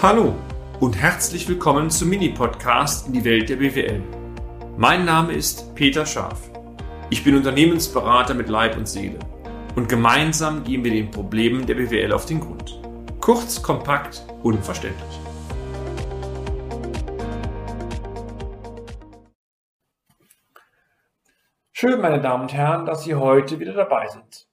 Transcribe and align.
Hallo 0.00 0.32
und 0.78 0.96
herzlich 0.96 1.48
willkommen 1.48 1.90
zum 1.90 2.10
Mini-Podcast 2.10 3.08
in 3.08 3.14
die 3.14 3.24
Welt 3.24 3.48
der 3.48 3.56
BWL. 3.56 4.00
Mein 4.76 5.04
Name 5.04 5.32
ist 5.32 5.74
Peter 5.74 6.06
Scharf. 6.06 6.52
Ich 7.10 7.24
bin 7.24 7.34
Unternehmensberater 7.34 8.32
mit 8.34 8.48
Leib 8.48 8.76
und 8.76 8.86
Seele 8.86 9.18
und 9.74 9.88
gemeinsam 9.88 10.62
gehen 10.62 10.84
wir 10.84 10.92
den 10.92 11.10
Problemen 11.10 11.66
der 11.66 11.74
BWL 11.74 12.12
auf 12.12 12.26
den 12.26 12.38
Grund. 12.38 12.80
Kurz, 13.20 13.60
kompakt, 13.60 14.24
unverständlich. 14.44 15.20
Schön, 21.72 22.00
meine 22.00 22.20
Damen 22.20 22.42
und 22.42 22.52
Herren, 22.52 22.86
dass 22.86 23.02
Sie 23.02 23.16
heute 23.16 23.58
wieder 23.58 23.72
dabei 23.72 24.06
sind. 24.06 24.46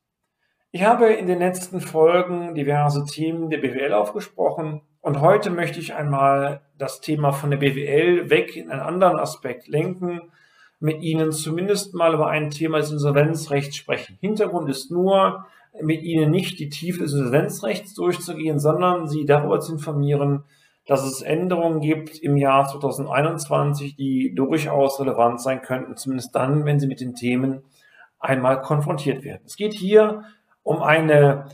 Ich 0.72 0.84
habe 0.84 1.14
in 1.14 1.28
den 1.28 1.38
letzten 1.38 1.82
Folgen 1.82 2.56
diverse 2.56 3.06
Themen 3.06 3.52
der 3.52 3.60
BWL 3.60 3.94
aufgesprochen 3.94 4.82
und 5.06 5.22
heute 5.22 5.52
möchte 5.52 5.80
ich 5.80 5.94
einmal 5.94 6.62
das 6.80 7.00
Thema 7.00 7.32
von 7.32 7.52
der 7.52 7.58
BWL 7.58 8.32
weg 8.32 8.58
in 8.58 8.72
einen 8.72 8.82
anderen 8.82 9.20
Aspekt 9.20 9.68
lenken, 9.68 10.32
mit 10.80 11.04
Ihnen 11.04 11.32
zumindest 11.32 11.94
mal 11.94 12.16
über 12.16 12.28
ein 12.28 12.50
Thema 12.50 12.80
des 12.80 12.92
Insolvenzrechts 12.92 13.76
sprechen. 13.76 14.18
Hintergrund 14.20 14.68
ist 14.68 14.90
nur, 14.90 15.46
mit 15.80 16.02
Ihnen 16.02 16.32
nicht 16.32 16.58
die 16.58 16.70
Tiefe 16.70 17.04
des 17.04 17.14
Insolvenzrechts 17.14 17.94
durchzugehen, 17.94 18.60
sondern 18.60 19.08
Sie 19.08 19.26
darüber 19.26 19.60
zu 19.60 19.74
informieren, 19.74 20.44
dass 20.88 21.04
es 21.04 21.22
Änderungen 21.22 21.82
gibt 21.82 22.18
im 22.18 22.36
Jahr 22.36 22.68
2021, 22.68 23.96
die 23.96 24.34
durchaus 24.34 25.00
relevant 25.00 25.40
sein 25.40 25.62
könnten, 25.62 25.98
zumindest 25.98 26.36
dann, 26.36 26.66
wenn 26.66 26.80
Sie 26.80 26.88
mit 26.88 27.00
den 27.00 27.14
Themen 27.14 27.62
einmal 28.18 28.60
konfrontiert 28.60 29.24
werden. 29.24 29.44
Es 29.46 29.56
geht 29.56 29.76
hier 29.76 30.24
um 30.64 30.82
eine 30.82 31.46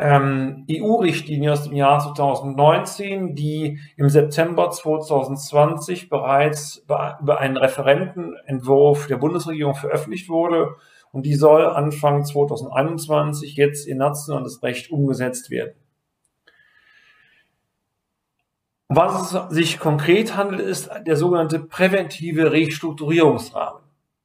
ähm, 0.00 0.66
EU-Richtlinie 0.70 1.52
aus 1.52 1.64
dem 1.64 1.74
Jahr 1.74 2.00
2019, 2.00 3.34
die 3.34 3.78
im 3.96 4.08
September 4.08 4.70
2020 4.70 6.08
bereits 6.08 6.78
über 6.86 7.38
einen 7.38 7.58
Referentenentwurf 7.58 9.08
der 9.08 9.18
Bundesregierung 9.18 9.74
veröffentlicht 9.74 10.30
wurde 10.30 10.76
und 11.12 11.26
die 11.26 11.34
soll 11.34 11.66
Anfang 11.66 12.24
2021 12.24 13.56
jetzt 13.56 13.86
in 13.86 13.98
nationales 13.98 14.62
Recht 14.62 14.90
umgesetzt 14.90 15.50
werden. 15.50 15.74
Was 18.88 19.34
es 19.34 19.54
sich 19.54 19.78
konkret 19.78 20.34
handelt, 20.34 20.62
ist 20.62 20.90
der 21.06 21.16
sogenannte 21.16 21.60
präventive 21.60 22.52
Restrukturierungsrahmen. 22.52 23.82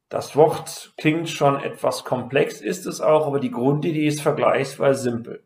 Das 0.08 0.36
Wort 0.36 0.94
klingt 0.96 1.28
schon 1.28 1.60
etwas 1.60 2.04
komplex, 2.04 2.60
ist 2.62 2.86
es 2.86 3.00
auch, 3.00 3.26
aber 3.26 3.40
die 3.40 3.50
Grundidee 3.50 4.06
ist 4.06 4.22
vergleichsweise 4.22 5.02
simpel. 5.02 5.42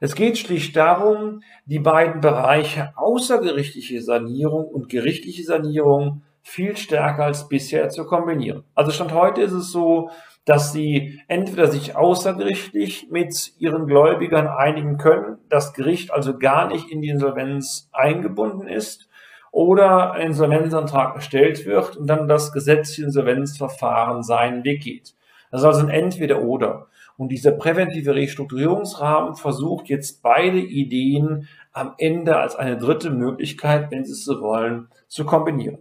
Es 0.00 0.14
geht 0.14 0.38
schlicht 0.38 0.76
darum, 0.76 1.40
die 1.64 1.78
beiden 1.78 2.20
Bereiche 2.20 2.92
außergerichtliche 2.96 4.02
Sanierung 4.02 4.66
und 4.66 4.88
gerichtliche 4.88 5.42
Sanierung 5.44 6.22
viel 6.42 6.76
stärker 6.76 7.24
als 7.24 7.48
bisher 7.48 7.88
zu 7.88 8.04
kombinieren. 8.04 8.64
Also 8.74 8.92
Stand 8.92 9.12
heute 9.12 9.40
ist 9.42 9.52
es 9.52 9.72
so, 9.72 10.10
dass 10.44 10.72
sie 10.72 11.20
entweder 11.26 11.66
sich 11.66 11.96
außergerichtlich 11.96 13.08
mit 13.10 13.52
ihren 13.58 13.86
Gläubigern 13.86 14.46
einigen 14.46 14.96
können, 14.96 15.38
das 15.48 15.74
Gericht 15.74 16.12
also 16.12 16.38
gar 16.38 16.68
nicht 16.68 16.88
in 16.88 17.02
die 17.02 17.08
Insolvenz 17.08 17.88
eingebunden 17.92 18.68
ist, 18.68 19.08
oder 19.56 20.12
ein 20.12 20.26
Insolvenzantrag 20.28 21.14
erstellt 21.14 21.64
wird 21.64 21.96
und 21.96 22.06
dann 22.06 22.28
das 22.28 22.52
gesetzliche 22.52 23.04
Insolvenzverfahren 23.04 24.22
seinen 24.22 24.64
Weg 24.64 24.82
geht. 24.82 25.14
Das 25.50 25.62
ist 25.62 25.66
also 25.66 25.80
ein 25.80 25.88
Entweder-Oder. 25.88 26.88
Und 27.16 27.30
dieser 27.30 27.52
präventive 27.52 28.14
Restrukturierungsrahmen 28.14 29.36
versucht 29.36 29.88
jetzt 29.88 30.22
beide 30.22 30.58
Ideen 30.58 31.48
am 31.72 31.94
Ende 31.98 32.36
als 32.36 32.56
eine 32.56 32.76
dritte 32.76 33.10
Möglichkeit, 33.10 33.90
wenn 33.90 34.04
Sie 34.04 34.12
es 34.12 34.24
so 34.24 34.40
wollen, 34.40 34.88
zu 35.08 35.24
kombinieren. 35.24 35.78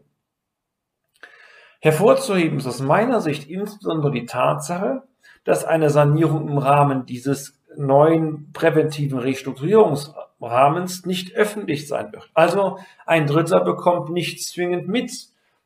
Hervorzuheben 1.82 2.58
ist 2.58 2.68
aus 2.68 2.82
meiner 2.82 3.22
Sicht 3.22 3.50
insbesondere 3.50 4.12
die 4.12 4.26
Tatsache, 4.26 5.04
dass 5.44 5.66
eine 5.66 5.90
Sanierung 5.90 6.48
im 6.50 6.58
Rahmen 6.58 7.06
dieses 7.06 7.62
neuen 7.78 8.52
präventiven 8.54 9.20
Restrukturierungsrahmens 9.20 11.06
nicht 11.06 11.36
öffentlich 11.36 11.88
sein 11.88 12.12
wird. 12.12 12.30
Also 12.34 12.80
ein 13.06 13.28
Dritter 13.28 13.64
bekommt 13.64 14.10
nicht 14.10 14.44
zwingend 14.44 14.88
mit, 14.88 15.12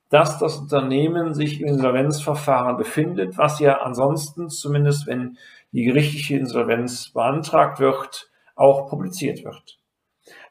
dass 0.09 0.39
das 0.39 0.57
Unternehmen 0.57 1.33
sich 1.33 1.61
im 1.61 1.67
Insolvenzverfahren 1.67 2.77
befindet, 2.77 3.37
was 3.37 3.59
ja 3.59 3.81
ansonsten, 3.81 4.49
zumindest 4.49 5.05
wenn 5.07 5.37
die 5.71 5.83
gerichtliche 5.83 6.37
Insolvenz 6.37 7.09
beantragt 7.09 7.79
wird, 7.79 8.29
auch 8.55 8.89
publiziert 8.89 9.43
wird. 9.43 9.79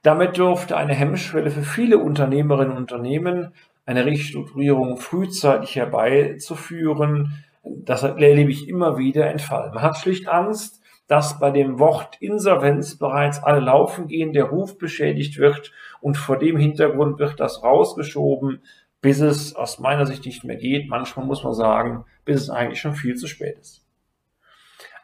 Damit 0.03 0.37
dürfte 0.37 0.77
eine 0.77 0.95
Hemmschwelle 0.95 1.51
für 1.51 1.63
viele 1.63 1.99
Unternehmerinnen 1.99 2.73
und 2.73 2.93
Unternehmen, 2.93 3.53
eine 3.85 4.05
Restrukturierung 4.05 4.99
frühzeitig 4.99 5.77
herbeizuführen, 5.77 7.45
das 7.63 8.03
erlebe 8.03 8.51
ich 8.51 8.69
immer 8.69 8.99
wieder 8.99 9.29
entfallen. 9.29 9.75
Man 9.75 9.83
hat 9.83 9.99
schlicht 9.99 10.29
Angst, 10.29 10.81
dass 11.07 11.39
bei 11.39 11.51
dem 11.51 11.79
Wort 11.79 12.21
Insolvenz 12.21 12.97
bereits 12.97 13.43
alle 13.43 13.61
laufen 13.61 14.09
gehen, 14.09 14.33
der 14.33 14.45
Ruf 14.45 14.79
beschädigt 14.79 15.39
wird 15.39 15.73
und 16.01 16.17
vor 16.17 16.39
dem 16.39 16.57
Hintergrund 16.57 17.19
wird 17.19 17.41
das 17.41 17.63
rausgeschoben, 17.63 18.63
bis 19.01 19.21
es 19.21 19.57
aus 19.57 19.79
meiner 19.79 20.07
Sicht 20.07 20.27
nicht 20.27 20.45
mehr 20.45 20.57
geht. 20.57 20.89
Manchmal 20.89 21.25
muss 21.25 21.43
man 21.45 21.55
sagen, 21.55 22.05
bis 22.25 22.43
es 22.43 22.51
eigentlich 22.51 22.81
schon 22.81 22.95
viel 22.95 23.15
zu 23.15 23.27
spät 23.27 23.59
ist. 23.59 23.88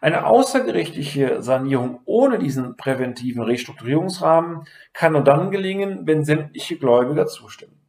Eine 0.04 0.26
außergerichtliche 0.26 1.40
Sanierung 1.40 2.00
ohne 2.04 2.38
diesen 2.38 2.76
präventiven 2.76 3.42
Restrukturierungsrahmen 3.42 4.64
kann 4.92 5.14
nur 5.14 5.24
dann 5.24 5.50
gelingen, 5.50 6.06
wenn 6.06 6.26
sämtliche 6.26 6.76
Gläubiger 6.76 7.26
zustimmen. 7.26 7.80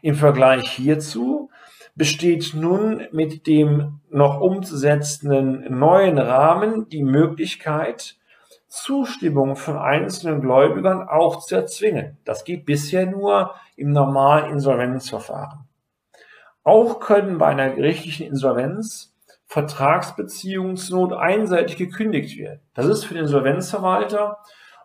Im 0.00 0.16
Vergleich 0.16 0.68
hierzu 0.68 1.50
besteht 1.94 2.52
nun 2.54 3.06
mit 3.12 3.46
dem 3.46 4.00
noch 4.10 4.40
umzusetzenden 4.40 5.78
neuen 5.78 6.18
Rahmen 6.18 6.88
die 6.88 7.04
Möglichkeit, 7.04 8.16
Zustimmung 8.66 9.54
von 9.54 9.78
einzelnen 9.78 10.40
Gläubigern 10.40 11.06
auch 11.08 11.46
zu 11.46 11.54
erzwingen. 11.54 12.18
Das 12.24 12.42
geht 12.42 12.66
bisher 12.66 13.06
nur 13.06 13.54
im 13.76 13.92
normalen 13.92 14.50
Insolvenzverfahren. 14.50 15.60
Auch 16.64 16.98
können 16.98 17.38
bei 17.38 17.46
einer 17.46 17.70
gerichtlichen 17.70 18.26
Insolvenz 18.26 19.11
Vertragsbeziehungen 19.52 20.78
zur 20.78 21.08
Not 21.08 21.12
einseitig 21.12 21.76
gekündigt 21.76 22.38
werden. 22.38 22.60
Das 22.72 22.86
ist 22.86 23.04
für 23.04 23.12
den 23.12 23.24
Insolvenzverwalter 23.24 24.38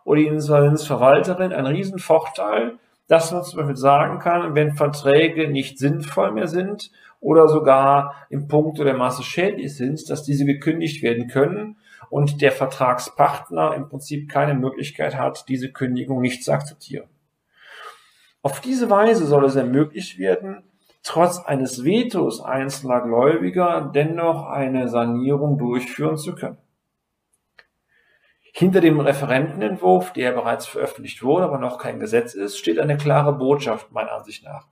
oder 0.04 0.20
die 0.20 0.26
Insolvenzverwalterin 0.26 1.54
ein 1.54 1.64
Riesenvorteil, 1.64 2.78
dass 3.06 3.32
man 3.32 3.44
zum 3.44 3.60
Beispiel 3.60 3.76
sagen 3.76 4.18
kann, 4.18 4.54
wenn 4.54 4.74
Verträge 4.74 5.48
nicht 5.48 5.78
sinnvoll 5.78 6.32
mehr 6.32 6.48
sind 6.48 6.90
oder 7.18 7.48
sogar 7.48 8.26
im 8.28 8.46
Punkt 8.46 8.78
der 8.78 8.92
Masse 8.92 9.22
schädlich 9.22 9.74
sind, 9.74 10.10
dass 10.10 10.24
diese 10.24 10.44
gekündigt 10.44 11.02
werden 11.02 11.28
können 11.28 11.78
und 12.10 12.42
der 12.42 12.52
Vertragspartner 12.52 13.74
im 13.74 13.88
Prinzip 13.88 14.28
keine 14.28 14.52
Möglichkeit 14.52 15.16
hat, 15.16 15.48
diese 15.48 15.72
Kündigung 15.72 16.20
nicht 16.20 16.44
zu 16.44 16.52
akzeptieren. 16.52 17.08
Auf 18.42 18.60
diese 18.60 18.90
Weise 18.90 19.24
soll 19.24 19.46
es 19.46 19.56
ermöglicht 19.56 20.18
werden, 20.18 20.62
trotz 21.08 21.38
eines 21.38 21.84
Vetos 21.84 22.42
einzelner 22.42 23.00
Gläubiger 23.00 23.90
dennoch 23.94 24.44
eine 24.46 24.88
Sanierung 24.90 25.56
durchführen 25.56 26.18
zu 26.18 26.34
können. 26.34 26.58
Hinter 28.52 28.82
dem 28.82 29.00
Referentenentwurf, 29.00 30.12
der 30.12 30.32
bereits 30.32 30.66
veröffentlicht 30.66 31.22
wurde, 31.22 31.46
aber 31.46 31.58
noch 31.58 31.78
kein 31.78 31.98
Gesetz 31.98 32.34
ist, 32.34 32.58
steht 32.58 32.78
eine 32.78 32.98
klare 32.98 33.32
Botschaft 33.32 33.90
meiner 33.90 34.12
Ansicht 34.12 34.44
nach. 34.44 34.66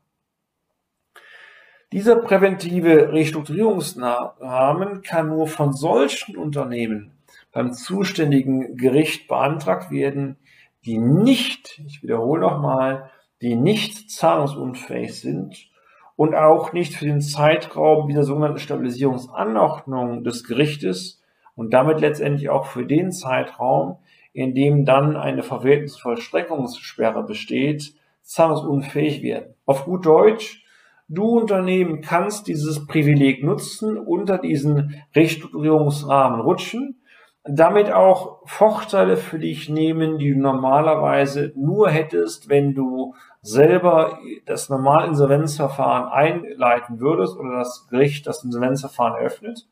Dieser 1.92 2.16
präventive 2.16 3.12
Restrukturierungsrahmen 3.12 5.00
kann 5.00 5.28
nur 5.28 5.47
von 5.47 5.72
solchen 5.72 6.36
Unternehmen 6.36 7.16
beim 7.50 7.72
zuständigen 7.72 8.76
Gericht 8.76 9.26
beantragt 9.26 9.91
werden, 9.91 10.36
die 10.84 10.98
nicht, 10.98 11.80
ich 11.86 12.03
wiederhole 12.03 12.42
nochmal, 12.42 13.10
die 13.41 13.56
nicht 13.56 14.10
zahlungsunfähig 14.10 15.18
sind 15.18 15.71
und 16.16 16.34
auch 16.34 16.72
nicht 16.72 16.95
für 16.95 17.04
den 17.04 17.21
Zeitraum 17.21 18.09
dieser 18.09 18.24
sogenannten 18.24 18.59
Stabilisierungsanordnung 18.59 20.24
des 20.24 20.45
Gerichtes 20.45 21.22
und 21.54 21.72
damit 21.72 22.01
letztendlich 22.01 22.48
auch 22.48 22.66
für 22.66 22.86
den 22.86 23.13
Zeitraum, 23.13 23.98
in 24.33 24.54
dem 24.54 24.84
dann 24.84 25.16
eine 25.16 25.42
Verwertungsvollstreckungssperre 25.42 27.22
besteht, 27.22 27.95
zahlungsunfähig 28.22 29.22
werden. 29.22 29.54
Auf 29.65 29.84
gut 29.84 30.04
Deutsch, 30.04 30.65
du 31.09 31.39
Unternehmen 31.39 32.01
kannst 32.01 32.48
dieses 32.48 32.86
Privileg 32.86 33.45
nutzen, 33.45 33.97
unter 33.97 34.39
diesen 34.39 35.03
Restrukturierungsrahmen 35.15 36.41
rutschen, 36.41 37.01
damit 37.48 37.93
auch 37.93 38.41
Vorteile 38.45 39.16
für 39.16 39.39
dich 39.39 39.69
nehmen, 39.69 40.19
die 40.19 40.33
du 40.33 40.41
normalerweise 40.41 41.53
nur 41.57 41.91
hättest, 41.91 42.48
wenn 42.48 42.75
du 42.75 43.15
selber 43.43 44.19
das 44.47 44.69
normale 44.69 45.07
Insolvenzverfahren 45.07 46.09
einleiten 46.09 47.01
würdest 47.01 47.37
oder 47.37 47.59
das 47.59 47.87
Gericht 47.89 48.27
das 48.27 48.43
Insolvenzverfahren 48.43 49.15
eröffnet. 49.15 49.69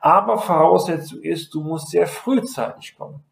Aber 0.00 0.38
Voraussetzung 0.38 1.20
ist, 1.20 1.54
du 1.54 1.62
musst 1.62 1.90
sehr 1.90 2.06
frühzeitig 2.06 2.96
kommen. 2.96 3.24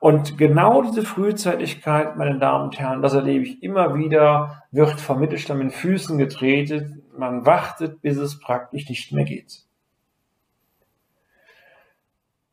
Und 0.00 0.36
genau 0.38 0.82
diese 0.82 1.02
Frühzeitigkeit, 1.02 2.16
meine 2.16 2.38
Damen 2.38 2.64
und 2.64 2.78
Herren, 2.78 3.02
das 3.02 3.14
erlebe 3.14 3.44
ich 3.44 3.62
immer 3.62 3.94
wieder, 3.94 4.62
wird 4.70 5.00
vom 5.00 5.20
Mittelstand 5.20 5.62
mit 5.62 5.72
Füßen 5.72 6.18
getreten. 6.18 7.02
Man 7.16 7.46
wartet, 7.46 8.02
bis 8.02 8.16
es 8.16 8.38
praktisch 8.38 8.88
nicht 8.88 9.12
mehr 9.12 9.24
geht. 9.24 9.64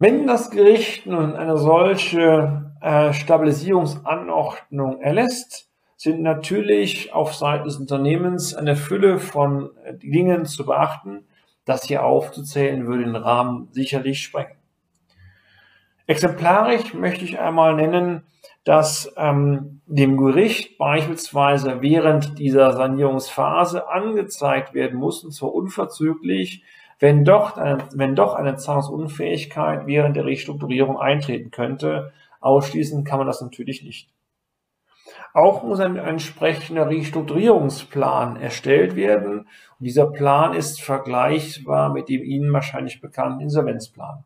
Wenn 0.02 0.26
das 0.26 0.50
Gericht 0.50 1.06
nun 1.06 1.36
eine 1.36 1.58
solche 1.58 2.74
äh, 2.82 3.14
Stabilisierungsanordnung 3.14 5.00
erlässt, 5.00 5.70
sind 5.96 6.24
natürlich 6.24 7.14
auf 7.14 7.36
Seiten 7.36 7.66
des 7.66 7.78
Unternehmens 7.78 8.56
eine 8.56 8.76
Fülle 8.76 9.20
von 9.20 9.70
äh, 9.84 9.94
Dingen 9.94 10.46
zu 10.46 10.66
beachten. 10.66 11.28
Das 11.66 11.84
hier 11.84 12.04
aufzuzählen 12.04 12.88
würde 12.88 13.04
den 13.04 13.16
Rahmen 13.16 13.68
sicherlich 13.74 14.24
sprengen. 14.24 14.58
Exemplarisch 16.08 16.96
möchte 16.96 17.24
ich 17.24 17.38
einmal 17.38 17.76
nennen, 17.76 18.24
dass 18.64 19.14
ähm, 19.18 19.82
dem 19.86 20.18
Gericht 20.18 20.80
beispielsweise 20.80 21.84
während 21.84 22.40
dieser 22.40 22.74
Sanierungsphase 22.74 23.88
angezeigt 23.88 24.74
werden 24.74 24.98
muss, 24.98 25.24
und 25.24 25.32
zwar 25.32 25.54
unverzüglich, 25.54 26.64
wenn 27.02 27.26
doch, 27.26 27.58
eine, 27.58 27.80
wenn 27.96 28.16
doch 28.16 28.36
eine 28.36 28.56
Zahlungsunfähigkeit 28.56 29.88
während 29.88 30.16
der 30.16 30.26
Restrukturierung 30.26 31.00
eintreten 31.00 31.50
könnte. 31.50 32.14
Ausschließen 32.40 33.04
kann 33.04 33.18
man 33.18 33.28
das 33.28 33.42
natürlich 33.42 33.84
nicht. 33.84 34.10
Auch 35.34 35.64
muss 35.64 35.80
ein 35.80 35.98
entsprechender 35.98 36.88
Restrukturierungsplan 36.90 38.36
erstellt 38.36 38.96
werden. 38.96 39.40
Und 39.40 39.48
dieser 39.80 40.06
Plan 40.12 40.54
ist 40.54 40.80
vergleichbar 40.80 41.92
mit 41.92 42.08
dem 42.08 42.22
Ihnen 42.24 42.54
wahrscheinlich 42.54 43.02
bekannten 43.02 43.42
Insolvenzplan. 43.42 44.24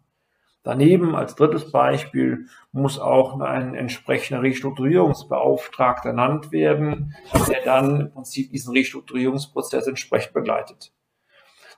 Daneben 0.63 1.16
als 1.16 1.36
drittes 1.36 1.71
Beispiel 1.71 2.48
muss 2.74 3.00
auch 3.00 3.39
ein 3.39 3.75
entsprechender 3.75 4.44
Restrukturierungsbeauftragter 4.44 6.10
ernannt 6.10 6.51
werden, 6.51 7.16
der 7.48 7.62
dann 7.63 8.01
im 8.01 8.12
Prinzip 8.12 8.51
diesen 8.51 8.74
Restrukturierungsprozess 8.74 9.88
entsprechend 9.88 10.33
begleitet. 10.33 10.92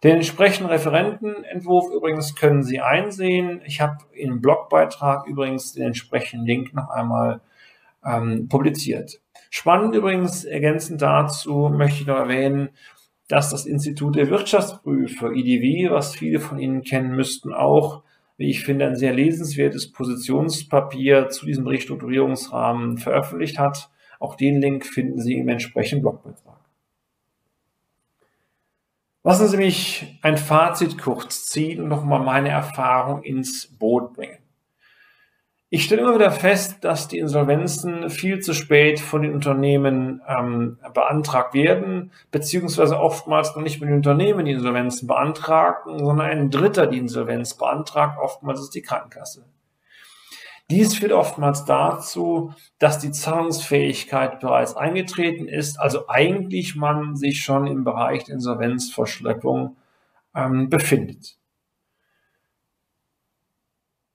Den 0.04 0.18
entsprechenden 0.18 0.70
Referentenentwurf 0.70 1.92
übrigens 1.92 2.36
können 2.36 2.64
Sie 2.64 2.80
einsehen. 2.80 3.62
Ich 3.66 3.82
habe 3.82 3.98
im 4.14 4.42
Blogbeitrag 4.42 5.26
übrigens 5.28 5.74
den 5.74 5.88
entsprechenden 5.88 6.46
Link 6.46 6.74
noch 6.74 6.90
einmal 6.90 7.42
ähm, 8.06 8.48
publiziert. 8.48 9.20
Spannend 9.50 9.96
übrigens, 9.96 10.44
ergänzend 10.44 11.02
dazu 11.02 11.70
möchte 11.70 12.02
ich 12.02 12.08
noch 12.08 12.18
erwähnen, 12.18 12.70
dass 13.28 13.50
das 13.50 13.66
Institut 13.66 14.16
der 14.16 14.30
Wirtschaftsprüfer, 14.30 15.32
IDW, 15.32 15.90
was 15.90 16.16
viele 16.16 16.40
von 16.40 16.60
Ihnen 16.60 16.84
kennen 16.84 17.16
müssten, 17.16 17.54
auch 17.54 18.04
wie 18.38 18.50
ich 18.50 18.64
finde, 18.64 18.86
ein 18.86 18.96
sehr 18.96 19.14
lesenswertes 19.14 19.92
Positionspapier 19.92 21.30
zu 21.30 21.46
diesem 21.46 21.68
Restrukturierungsrahmen 21.68 22.98
veröffentlicht 22.98 23.58
hat. 23.58 23.90
Auch 24.20 24.36
den 24.36 24.62
Link 24.62 24.86
finden 24.86 25.20
Sie 25.20 25.34
im 25.34 25.50
entsprechenden 25.50 26.04
Blogbeitrag. 26.04 26.57
Lassen 29.28 29.50
Sie 29.50 29.58
mich 29.58 30.18
ein 30.22 30.38
Fazit 30.38 30.98
kurz 30.98 31.48
ziehen 31.48 31.82
und 31.82 31.90
nochmal 31.90 32.22
meine 32.22 32.48
Erfahrung 32.48 33.24
ins 33.24 33.68
Boot 33.78 34.14
bringen. 34.14 34.38
Ich 35.70 35.84
stelle 35.84 36.04
immer 36.04 36.16
wieder 36.16 36.32
fest, 36.32 36.86
dass 36.86 37.10
die 37.10 37.18
Insolvenzen 37.18 38.10
viel 38.10 38.40
zu 38.40 38.54
spät 38.54 39.02
von 39.02 39.24
den 39.24 39.34
Unternehmen 39.34 40.22
ähm, 40.30 40.78
beantragt 40.94 41.54
werden, 41.54 42.14
beziehungsweise 42.32 42.98
oftmals 42.98 43.54
noch 43.54 43.64
nicht 43.64 43.82
mit 43.82 43.90
den 43.90 43.98
Unternehmen 43.98 44.46
die 44.46 44.54
Insolvenzen 44.54 45.10
beantragen, 45.10 46.00
sondern 46.00 46.28
ein 46.28 46.50
Dritter 46.50 46.88
die 46.88 47.00
Insolvenz 47.00 47.56
beantragt, 47.56 48.18
oftmals 48.22 48.62
ist 48.62 48.76
die 48.76 48.82
Krankenkasse. 48.82 49.44
Dies 50.70 50.98
führt 50.98 51.14
oftmals 51.14 51.64
dazu, 51.64 52.54
dass 52.78 53.00
die 53.00 53.12
Zahlungsfähigkeit 53.12 54.42
bereits 54.42 54.76
eingetreten 54.76 55.48
ist, 55.48 55.80
also 55.80 56.10
eigentlich 56.10 56.76
man 56.76 57.16
sich 57.16 57.42
schon 57.42 57.68
im 57.68 57.86
Bereich 57.86 58.26
der 58.26 58.36
Insolvenzverschleppung 58.36 59.78
ähm, 60.36 60.70
befindet. 60.70 61.38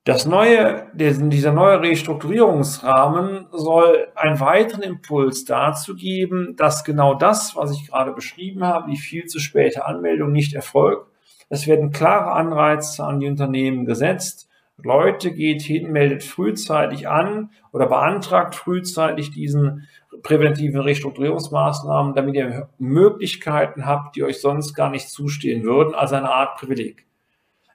Das 0.04 0.26
neue, 0.26 0.90
dieser 0.94 1.52
neue 1.52 1.80
Restrukturierungsrahmen 1.80 3.46
soll 3.52 4.08
einen 4.16 4.40
weiteren 4.40 4.82
Impuls 4.82 5.44
dazu 5.44 5.94
geben, 5.94 6.56
dass 6.56 6.82
genau 6.82 7.14
das, 7.14 7.54
was 7.54 7.70
ich 7.70 7.86
gerade 7.86 8.12
beschrieben 8.12 8.64
habe, 8.64 8.90
die 8.90 8.96
viel 8.96 9.26
zu 9.26 9.38
späte 9.38 9.86
Anmeldung 9.86 10.32
nicht 10.32 10.54
erfolgt. 10.54 11.06
Es 11.48 11.68
werden 11.68 11.92
klare 11.92 12.32
Anreize 12.32 13.04
an 13.04 13.20
die 13.20 13.28
Unternehmen 13.28 13.84
gesetzt. 13.84 14.48
Leute 14.84 15.32
geht 15.32 15.62
hin, 15.62 15.92
meldet 15.92 16.22
frühzeitig 16.22 17.08
an 17.08 17.50
oder 17.72 17.86
beantragt 17.86 18.54
frühzeitig 18.54 19.30
diesen 19.30 19.88
präventiven 20.22 20.80
Restrukturierungsmaßnahmen, 20.80 22.14
damit 22.14 22.34
ihr 22.34 22.68
Möglichkeiten 22.78 23.86
habt, 23.86 24.16
die 24.16 24.24
euch 24.24 24.40
sonst 24.40 24.74
gar 24.74 24.90
nicht 24.90 25.08
zustehen 25.08 25.64
würden, 25.64 25.94
also 25.94 26.14
eine 26.14 26.30
Art 26.30 26.58
Privileg. 26.58 27.06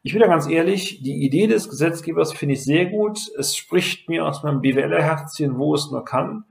Ich 0.04 0.14
bin 0.14 0.22
da 0.22 0.28
ganz 0.28 0.48
ehrlich, 0.48 1.02
die 1.02 1.26
Idee 1.26 1.48
des 1.48 1.70
Gesetzgebers 1.70 2.32
finde 2.32 2.54
ich 2.54 2.64
sehr 2.64 2.86
gut. 2.86 3.20
Es 3.38 3.58
spricht 3.58 4.08
mir 4.08 4.26
aus 4.26 4.44
meinem 4.44 4.62
BWLer-Herzchen, 4.62 5.58
wo 5.58 5.74
es 5.74 5.92
nur 5.92 6.06
kann. 6.06 6.46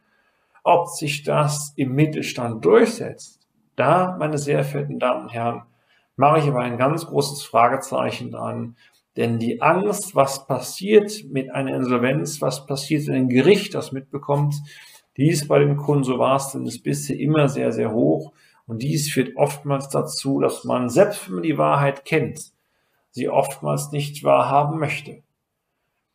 Ob 0.63 0.89
sich 0.89 1.23
das 1.23 1.73
im 1.77 1.95
Mittelstand 1.95 2.65
durchsetzt, 2.65 3.47
da, 3.77 4.17
meine 4.19 4.37
sehr 4.37 4.65
verehrten 4.65 4.99
Damen 4.99 5.23
und 5.23 5.33
Herren, 5.33 5.63
mache 6.17 6.41
ich 6.41 6.47
aber 6.47 6.61
ein 6.61 6.77
ganz 6.77 7.07
großes 7.07 7.45
Fragezeichen 7.45 8.31
dran. 8.31 8.77
Denn 9.17 9.39
die 9.39 9.63
Angst, 9.63 10.15
was 10.15 10.47
passiert 10.47 11.25
mit 11.31 11.51
einer 11.51 11.75
Insolvenz, 11.75 12.43
was 12.43 12.67
passiert, 12.67 13.07
wenn 13.07 13.15
ein 13.15 13.29
Gericht 13.29 13.75
das 13.75 13.93
mitbekommt, 13.93 14.55
die 15.17 15.31
ist 15.31 15.49
bei 15.49 15.59
dem 15.59 15.77
Kunden, 15.77 16.05
so 16.05 16.19
war 16.19 16.37
es 16.37 16.53
denn 16.53 16.71
bisher 16.83 17.19
immer 17.19 17.49
sehr, 17.49 17.73
sehr 17.73 17.93
hoch. 17.93 18.33
Und 18.67 18.83
dies 18.83 19.11
führt 19.11 19.37
oftmals 19.37 19.89
dazu, 19.89 20.41
dass 20.41 20.65
man, 20.65 20.91
selbst 20.91 21.29
wenn 21.29 21.37
man 21.37 21.43
die 21.45 21.57
Wahrheit 21.57 22.05
kennt, 22.05 22.53
sie 23.11 23.29
oftmals 23.29 23.93
nicht 23.93 24.25
wahrhaben 24.25 24.79
möchte. 24.79 25.23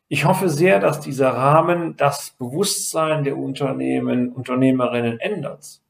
Ich 0.06 0.24
hoffe 0.26 0.48
sehr, 0.48 0.78
dass 0.78 1.00
dieser 1.00 1.30
Rahmen 1.30 1.96
das 1.96 2.36
Bewusstsein 2.38 3.24
der 3.24 3.38
Unternehmen, 3.38 4.30
Unternehmerinnen 4.32 5.18
ändert. 5.18 5.80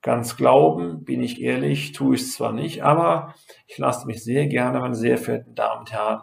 Ganz 0.00 0.36
glauben, 0.36 1.04
bin 1.04 1.22
ich 1.22 1.42
ehrlich, 1.42 1.92
tue 1.92 2.14
ich 2.14 2.22
es 2.22 2.34
zwar 2.34 2.52
nicht, 2.52 2.82
aber 2.82 3.34
ich 3.66 3.76
lasse 3.78 4.06
mich 4.06 4.22
sehr 4.22 4.46
gerne, 4.46 4.80
meine 4.80 4.94
sehr 4.94 5.18
verehrten 5.18 5.54
Damen 5.54 5.80
und 5.80 5.92
Herren, 5.92 6.22